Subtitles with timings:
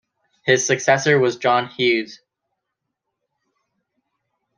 [0.41, 2.21] His successor was John Hughes.